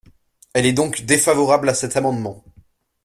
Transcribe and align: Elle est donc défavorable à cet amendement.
Elle 0.55 0.65
est 0.65 0.73
donc 0.73 1.03
défavorable 1.03 1.69
à 1.69 1.75
cet 1.75 1.95
amendement. 1.95 2.43